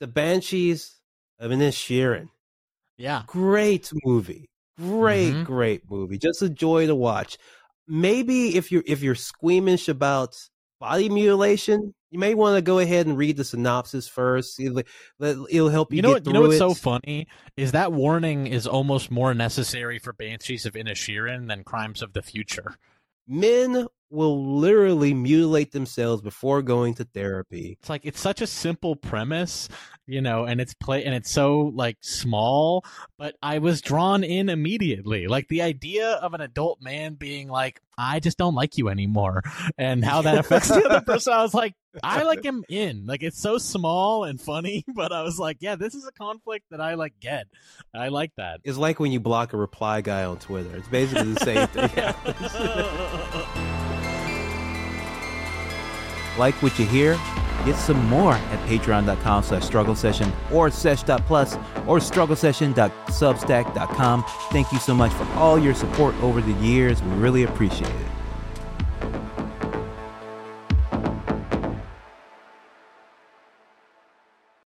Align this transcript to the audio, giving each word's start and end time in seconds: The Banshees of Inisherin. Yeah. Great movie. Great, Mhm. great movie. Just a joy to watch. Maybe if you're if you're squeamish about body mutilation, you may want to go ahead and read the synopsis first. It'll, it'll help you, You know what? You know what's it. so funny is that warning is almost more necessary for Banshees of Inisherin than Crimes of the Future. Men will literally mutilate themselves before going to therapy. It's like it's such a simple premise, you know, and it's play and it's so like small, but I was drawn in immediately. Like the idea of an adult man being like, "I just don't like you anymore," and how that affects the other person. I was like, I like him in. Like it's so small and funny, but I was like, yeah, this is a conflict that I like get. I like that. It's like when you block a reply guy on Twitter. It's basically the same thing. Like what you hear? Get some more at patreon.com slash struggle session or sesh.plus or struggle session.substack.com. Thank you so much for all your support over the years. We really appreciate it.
The 0.00 0.06
Banshees 0.06 0.98
of 1.38 1.50
Inisherin. 1.50 2.28
Yeah. 2.96 3.22
Great 3.26 3.90
movie. 4.04 4.50
Great, 4.78 5.32
Mhm. 5.34 5.44
great 5.44 5.90
movie. 5.90 6.18
Just 6.18 6.42
a 6.42 6.48
joy 6.48 6.86
to 6.86 6.94
watch. 6.94 7.36
Maybe 7.86 8.56
if 8.56 8.70
you're 8.72 8.82
if 8.86 9.02
you're 9.02 9.14
squeamish 9.14 9.88
about 9.88 10.36
body 10.80 11.08
mutilation, 11.10 11.94
you 12.10 12.18
may 12.18 12.34
want 12.34 12.56
to 12.56 12.62
go 12.62 12.78
ahead 12.78 13.06
and 13.06 13.18
read 13.18 13.36
the 13.36 13.44
synopsis 13.44 14.08
first. 14.08 14.58
It'll, 14.58 14.82
it'll 15.50 15.68
help 15.68 15.92
you, 15.92 15.96
You 15.96 16.02
know 16.02 16.10
what? 16.12 16.26
You 16.26 16.32
know 16.32 16.40
what's 16.42 16.54
it. 16.54 16.58
so 16.58 16.72
funny 16.74 17.26
is 17.56 17.72
that 17.72 17.92
warning 17.92 18.46
is 18.46 18.66
almost 18.66 19.10
more 19.10 19.34
necessary 19.34 19.98
for 19.98 20.12
Banshees 20.14 20.64
of 20.66 20.72
Inisherin 20.74 21.48
than 21.48 21.62
Crimes 21.64 22.00
of 22.00 22.12
the 22.14 22.22
Future. 22.22 22.76
Men 23.28 23.86
will 24.10 24.58
literally 24.58 25.14
mutilate 25.14 25.72
themselves 25.72 26.20
before 26.20 26.62
going 26.62 26.94
to 26.94 27.04
therapy. 27.04 27.78
It's 27.80 27.88
like 27.88 28.02
it's 28.04 28.20
such 28.20 28.42
a 28.42 28.46
simple 28.46 28.96
premise, 28.96 29.68
you 30.06 30.20
know, 30.20 30.44
and 30.44 30.60
it's 30.60 30.74
play 30.74 31.04
and 31.04 31.14
it's 31.14 31.30
so 31.30 31.72
like 31.74 31.96
small, 32.00 32.84
but 33.18 33.36
I 33.42 33.58
was 33.58 33.80
drawn 33.80 34.24
in 34.24 34.48
immediately. 34.48 35.28
Like 35.28 35.48
the 35.48 35.62
idea 35.62 36.12
of 36.12 36.34
an 36.34 36.40
adult 36.40 36.82
man 36.82 37.14
being 37.14 37.48
like, 37.48 37.80
"I 37.96 38.20
just 38.20 38.36
don't 38.36 38.54
like 38.54 38.76
you 38.76 38.88
anymore," 38.88 39.42
and 39.78 40.04
how 40.04 40.22
that 40.22 40.38
affects 40.38 40.68
the 40.68 40.84
other 40.84 41.00
person. 41.06 41.32
I 41.32 41.42
was 41.42 41.54
like, 41.54 41.74
I 42.02 42.22
like 42.22 42.44
him 42.44 42.64
in. 42.68 43.06
Like 43.06 43.22
it's 43.22 43.40
so 43.40 43.58
small 43.58 44.24
and 44.24 44.40
funny, 44.40 44.84
but 44.94 45.12
I 45.12 45.22
was 45.22 45.38
like, 45.38 45.58
yeah, 45.60 45.76
this 45.76 45.94
is 45.94 46.06
a 46.06 46.12
conflict 46.12 46.66
that 46.70 46.80
I 46.80 46.94
like 46.94 47.14
get. 47.20 47.46
I 47.94 48.08
like 48.08 48.32
that. 48.36 48.60
It's 48.64 48.78
like 48.78 49.00
when 49.00 49.12
you 49.12 49.20
block 49.20 49.52
a 49.52 49.56
reply 49.56 50.00
guy 50.00 50.24
on 50.24 50.38
Twitter. 50.38 50.76
It's 50.76 50.88
basically 50.88 51.32
the 51.32 51.44
same 51.44 51.66
thing. 51.68 51.90
Like 56.40 56.60
what 56.62 56.78
you 56.78 56.86
hear? 56.86 57.20
Get 57.66 57.76
some 57.76 58.02
more 58.06 58.32
at 58.32 58.66
patreon.com 58.66 59.42
slash 59.42 59.62
struggle 59.62 59.94
session 59.94 60.32
or 60.50 60.70
sesh.plus 60.70 61.58
or 61.86 62.00
struggle 62.00 62.34
session.substack.com. 62.34 64.24
Thank 64.50 64.72
you 64.72 64.78
so 64.78 64.94
much 64.94 65.12
for 65.12 65.24
all 65.34 65.58
your 65.58 65.74
support 65.74 66.14
over 66.22 66.40
the 66.40 66.54
years. 66.54 67.02
We 67.02 67.10
really 67.16 67.42
appreciate 67.42 67.90
it. 67.90 68.09